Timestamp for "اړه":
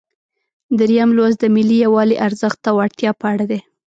3.33-3.45